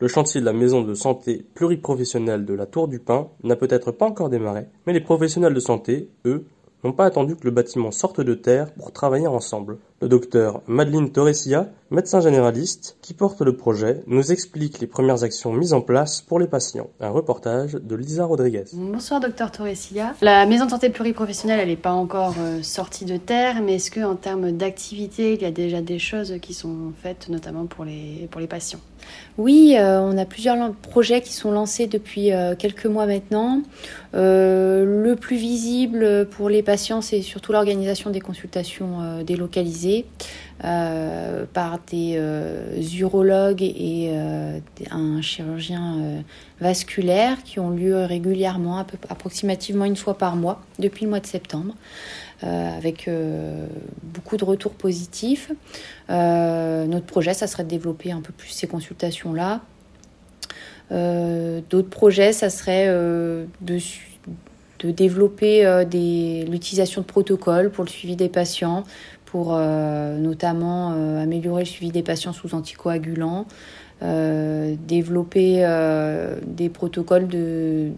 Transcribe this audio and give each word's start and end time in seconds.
Le 0.00 0.08
chantier 0.08 0.40
de 0.40 0.46
la 0.46 0.54
maison 0.54 0.80
de 0.80 0.94
santé 0.94 1.44
pluriprofessionnelle 1.54 2.46
de 2.46 2.54
la 2.54 2.64
Tour 2.64 2.88
du 2.88 3.00
Pin 3.00 3.28
n'a 3.44 3.54
peut-être 3.54 3.92
pas 3.92 4.06
encore 4.06 4.30
démarré, 4.30 4.64
mais 4.86 4.94
les 4.94 5.02
professionnels 5.02 5.52
de 5.52 5.60
santé, 5.60 6.08
eux, 6.24 6.46
n'ont 6.84 6.92
pas 6.92 7.04
attendu 7.04 7.36
que 7.36 7.44
le 7.44 7.50
bâtiment 7.50 7.90
sorte 7.90 8.20
de 8.20 8.34
terre 8.34 8.72
pour 8.72 8.92
travailler 8.92 9.26
ensemble. 9.26 9.78
Le 10.02 10.08
docteur 10.08 10.62
Madeleine 10.66 11.10
Torresia, 11.10 11.68
médecin 11.90 12.20
généraliste, 12.20 12.96
qui 13.02 13.12
porte 13.12 13.42
le 13.42 13.54
projet, 13.54 14.02
nous 14.06 14.32
explique 14.32 14.80
les 14.80 14.86
premières 14.86 15.24
actions 15.24 15.52
mises 15.52 15.74
en 15.74 15.82
place 15.82 16.22
pour 16.22 16.38
les 16.38 16.46
patients. 16.46 16.88
Un 17.00 17.10
reportage 17.10 17.72
de 17.72 17.94
Lisa 17.96 18.24
Rodriguez. 18.24 18.64
Bonsoir 18.72 19.20
docteur 19.20 19.52
Torresia. 19.52 20.14
La 20.22 20.46
maison 20.46 20.64
de 20.64 20.70
santé 20.70 20.88
pluriprofessionnelle, 20.88 21.60
elle 21.60 21.68
n'est 21.68 21.76
pas 21.76 21.92
encore 21.92 22.36
euh, 22.38 22.62
sortie 22.62 23.04
de 23.04 23.18
terre, 23.18 23.60
mais 23.62 23.74
est-ce 23.74 23.90
qu'en 23.90 24.16
termes 24.16 24.52
d'activité, 24.52 25.34
il 25.34 25.42
y 25.42 25.46
a 25.46 25.50
déjà 25.50 25.82
des 25.82 25.98
choses 25.98 26.36
qui 26.40 26.54
sont 26.54 26.92
faites, 27.02 27.28
notamment 27.28 27.66
pour 27.66 27.84
les, 27.84 28.26
pour 28.30 28.40
les 28.40 28.46
patients? 28.46 28.80
Oui, 29.38 29.74
euh, 29.78 30.00
on 30.00 30.18
a 30.18 30.24
plusieurs 30.24 30.72
projets 30.74 31.20
qui 31.20 31.32
sont 31.32 31.50
lancés 31.50 31.86
depuis 31.86 32.32
euh, 32.32 32.54
quelques 32.56 32.86
mois 32.86 33.06
maintenant. 33.06 33.62
Euh, 34.14 35.04
le 35.04 35.16
plus 35.16 35.36
visible 35.36 36.26
pour 36.30 36.48
les 36.48 36.62
patients, 36.62 36.69
c'est 36.76 37.22
surtout 37.22 37.52
l'organisation 37.52 38.10
des 38.10 38.20
consultations 38.20 39.22
délocalisées 39.24 40.06
par 40.60 41.78
des 41.90 42.18
urologues 42.98 43.62
et 43.62 44.12
un 44.90 45.22
chirurgien 45.22 46.22
vasculaire 46.60 47.42
qui 47.42 47.60
ont 47.60 47.70
lieu 47.70 48.04
régulièrement, 48.04 48.84
approximativement 49.08 49.84
une 49.84 49.96
fois 49.96 50.18
par 50.18 50.36
mois, 50.36 50.60
depuis 50.78 51.04
le 51.04 51.10
mois 51.10 51.20
de 51.20 51.26
septembre. 51.26 51.74
Euh, 52.42 52.74
avec 52.74 53.06
euh, 53.06 53.66
beaucoup 54.02 54.38
de 54.38 54.44
retours 54.46 54.72
positifs. 54.72 55.52
Euh, 56.08 56.86
notre 56.86 57.04
projet, 57.04 57.34
ça 57.34 57.46
serait 57.46 57.64
de 57.64 57.68
développer 57.68 58.12
un 58.12 58.22
peu 58.22 58.32
plus 58.32 58.48
ces 58.48 58.66
consultations-là. 58.66 59.60
D'autres 60.90 61.90
projets, 61.90 62.32
ça 62.32 62.48
serait 62.48 62.88
de, 62.88 63.78
de 64.80 64.90
développer 64.90 65.64
l'utilisation 66.48 67.02
de 67.02 67.06
protocoles 67.06 67.70
pour 67.70 67.84
le 67.84 67.90
suivi 67.90 68.16
des 68.16 68.28
patients, 68.28 68.84
pour 69.24 69.56
notamment 69.56 70.90
améliorer 71.20 71.62
le 71.62 71.68
suivi 71.68 71.92
des 71.92 72.02
patients 72.02 72.32
sous 72.32 72.54
anticoagulants, 72.54 73.46
développer 74.00 75.64
des 76.46 76.68
protocoles 76.68 77.28
de, 77.28 77.92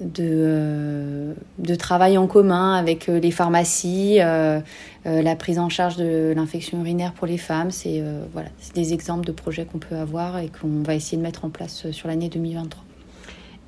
de, 0.00 1.34
euh, 1.68 1.76
travail 1.78 2.18
en 2.18 2.26
commun 2.26 2.74
avec 2.74 3.08
euh, 3.08 3.18
les 3.18 3.30
pharmacies, 3.30 4.18
euh, 4.20 4.60
la 5.04 5.36
prise 5.36 5.58
en 5.58 5.68
charge 5.68 5.96
de 5.96 6.32
l'infection 6.34 6.80
urinaire 6.80 7.12
pour 7.12 7.26
les 7.26 7.38
femmes. 7.38 7.70
C'est 7.70 8.02
voilà, 8.32 8.50
des 8.74 8.92
exemples 8.92 9.26
de 9.26 9.32
projets 9.32 9.64
qu'on 9.64 9.78
peut 9.78 9.96
avoir 9.96 10.38
et 10.38 10.48
qu'on 10.48 10.82
va 10.82 10.94
essayer 10.94 11.16
de 11.16 11.22
mettre 11.22 11.46
en 11.46 11.50
place 11.50 11.90
sur 11.90 12.08
l'année 12.08 12.28
2023. 12.28 12.87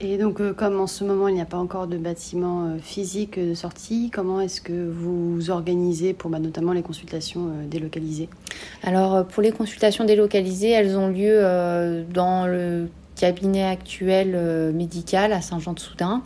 Et 0.03 0.17
donc, 0.17 0.41
comme 0.55 0.81
en 0.81 0.87
ce 0.87 1.05
moment, 1.05 1.29
il 1.29 1.35
n'y 1.35 1.43
a 1.43 1.47
pas 1.47 1.59
encore 1.59 1.87
de 1.87 1.99
bâtiment 1.99 2.77
physique 2.81 3.39
de 3.39 3.53
sortie, 3.53 4.11
comment 4.11 4.41
est-ce 4.41 4.63
que 4.63 4.91
vous 4.91 5.51
organisez 5.51 6.15
pour 6.15 6.31
bah, 6.31 6.39
notamment 6.39 6.73
les 6.73 6.83
consultations 6.83 7.51
délocalisées? 7.71 8.31
Alors, 8.83 9.27
pour 9.27 9.43
les 9.43 9.53
consultations 9.53 10.05
délocalisées, 10.05 10.71
elles 10.71 10.97
ont 10.97 11.09
lieu 11.09 11.43
dans 12.15 12.47
le 12.47 12.89
cabinet 13.21 13.65
actuel 13.65 14.33
euh, 14.35 14.73
médical 14.73 15.35
à 15.35 15.43
Saint-Jean-de-Soudain, 15.43 16.23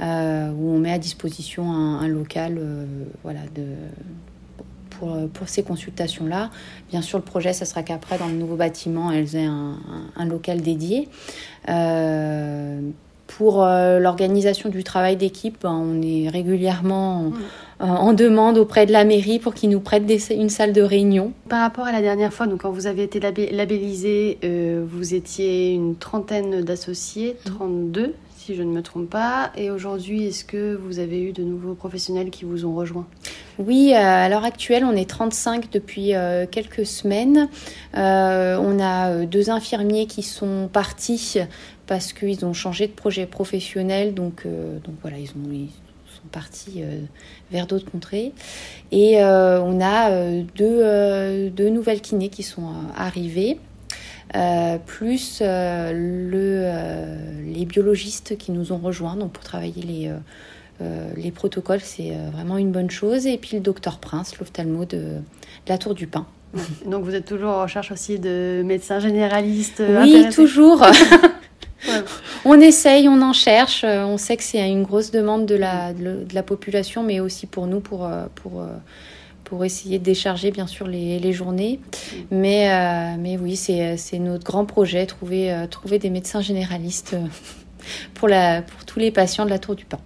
euh, 0.00 0.50
où 0.50 0.70
on 0.70 0.78
met 0.78 0.92
à 0.92 0.98
disposition 0.98 1.72
un, 1.72 2.06
local 2.08 2.58
euh, 2.58 2.84
voilà, 3.22 3.40
pour, 4.90 5.48
ces 5.48 5.62
consultations-là. 5.62 6.50
Bien 6.90 7.00
sûr, 7.00 7.18
le 7.18 7.24
projet, 7.24 7.54
ça 7.54 7.64
sera 7.64 7.82
qu'après, 7.82 8.18
dans 8.18 8.28
le 8.28 8.34
nouveau 8.34 8.56
bâtiment, 8.56 9.10
elles 9.10 9.34
aient 9.36 9.46
un, 9.46 10.24
local 10.26 10.60
dédié. 10.60 11.08
Pour 13.26 13.64
l'organisation 13.64 14.68
du 14.68 14.84
travail 14.84 15.16
d'équipe, 15.16 15.58
ben, 15.62 15.72
on 15.72 16.02
est 16.02 16.28
régulièrement... 16.28 17.24
Mmh. 17.24 17.34
Euh, 17.82 17.84
en 17.84 18.14
demande 18.14 18.56
auprès 18.56 18.86
de 18.86 18.92
la 18.92 19.04
mairie 19.04 19.38
pour 19.38 19.52
qu'ils 19.52 19.68
nous 19.68 19.80
prêtent 19.80 20.10
une 20.30 20.48
salle 20.48 20.72
de 20.72 20.80
réunion. 20.80 21.32
Par 21.50 21.60
rapport 21.60 21.84
à 21.84 21.92
la 21.92 22.00
dernière 22.00 22.32
fois, 22.32 22.46
donc 22.46 22.62
quand 22.62 22.70
vous 22.70 22.86
avez 22.86 23.02
été 23.02 23.20
labellisé, 23.20 24.38
euh, 24.44 24.82
vous 24.88 25.12
étiez 25.12 25.74
une 25.74 25.94
trentaine 25.94 26.62
d'associés, 26.62 27.36
32 27.44 28.14
si 28.46 28.54
je 28.54 28.62
ne 28.62 28.72
me 28.72 28.82
trompe 28.82 29.10
pas. 29.10 29.52
Et 29.56 29.70
aujourd'hui, 29.70 30.24
est-ce 30.24 30.44
que 30.44 30.74
vous 30.74 30.98
avez 30.98 31.20
eu 31.20 31.32
de 31.32 31.42
nouveaux 31.42 31.74
professionnels 31.74 32.30
qui 32.30 32.44
vous 32.44 32.64
ont 32.64 32.74
rejoint? 32.74 33.06
Oui, 33.58 33.92
euh, 33.92 33.98
à 33.98 34.28
l'heure 34.28 34.44
actuelle, 34.44 34.84
on 34.84 34.94
est 34.94 35.08
35 35.08 35.70
depuis 35.70 36.12
quelques 36.50 36.86
semaines. 36.86 37.48
on 37.94 38.78
a 38.80 39.26
deux 39.26 39.50
infirmiers 39.50 40.06
qui 40.06 40.22
sont 40.22 40.68
partis 40.72 41.38
parce 41.86 42.12
qu'ils 42.12 42.44
ont 42.44 42.52
changé 42.52 42.86
de 42.86 42.92
projet 42.92 43.26
professionnel. 43.26 44.14
Donc, 44.14 44.46
donc 44.46 44.94
voilà, 45.02 45.18
ils 45.18 45.30
ont, 45.30 45.68
partis 46.26 46.82
euh, 46.82 47.00
vers 47.50 47.66
d'autres 47.66 47.90
contrées. 47.90 48.32
Et 48.92 49.22
euh, 49.22 49.60
on 49.62 49.80
a 49.80 50.10
euh, 50.10 50.42
deux, 50.54 51.50
deux, 51.50 51.70
nouvelles 51.70 52.00
kinés 52.00 52.28
qui 52.28 52.42
sont 52.42 52.68
arrivées. 52.96 53.58
Plus 54.86 55.40
le, 55.42 56.70
les 57.44 57.64
biologistes 57.64 58.36
qui 58.36 58.52
nous 58.52 58.72
ont 58.72 58.78
rejoints 58.78 59.16
donc 59.16 59.32
pour 59.32 59.44
travailler 59.44 59.82
les, 59.82 60.12
les 61.16 61.30
protocoles, 61.30 61.80
c'est 61.80 62.12
vraiment 62.32 62.58
une 62.58 62.72
bonne 62.72 62.90
chose. 62.90 63.26
Et 63.26 63.38
puis 63.38 63.56
le 63.56 63.60
docteur 63.62 63.98
Prince, 63.98 64.38
l'ophtalmo 64.38 64.84
de, 64.84 64.96
de, 64.96 65.20
la 65.68 65.78
Tour 65.78 65.94
du 65.94 66.06
Pin. 66.06 66.26
Donc 66.86 67.04
vous 67.04 67.14
êtes 67.14 67.24
toujours 67.24 67.50
en 67.50 67.62
recherche 67.62 67.92
aussi 67.92 68.18
de 68.18 68.62
médecins 68.64 69.00
généralistes 69.00 69.82
Oui, 70.02 70.26
toujours. 70.34 70.84
On 72.44 72.60
essaye, 72.60 73.08
on 73.08 73.20
en 73.22 73.32
cherche. 73.32 73.84
Euh, 73.84 74.04
on 74.04 74.18
sait 74.18 74.36
que 74.36 74.42
c'est 74.42 74.68
une 74.68 74.82
grosse 74.82 75.10
demande 75.10 75.46
de 75.46 75.54
la, 75.54 75.92
de 75.92 76.26
la 76.32 76.42
population, 76.42 77.02
mais 77.02 77.20
aussi 77.20 77.46
pour 77.46 77.66
nous, 77.66 77.80
pour, 77.80 78.06
euh, 78.06 78.26
pour, 78.34 78.60
euh, 78.60 78.66
pour 79.46 79.64
essayer 79.64 79.98
de 79.98 80.04
décharger 80.04 80.50
bien 80.50 80.66
sûr 80.66 80.86
les, 80.86 81.32
journées. 81.32 81.80
Mais, 82.30 83.16
mais 83.16 83.38
oui, 83.38 83.56
c'est 83.56 84.18
notre 84.18 84.44
grand 84.44 84.66
projet, 84.66 85.06
trouver, 85.06 85.66
trouver 85.70 85.98
des 85.98 86.10
médecins 86.10 86.40
généralistes 86.40 87.16
pour, 88.14 88.28
la, 88.28 88.62
pour 88.62 88.84
tous 88.84 88.98
les 88.98 89.10
patients 89.10 89.44
de 89.44 89.50
la 89.50 89.58
Tour 89.58 89.76
du 89.76 89.84
Pain. 89.84 90.00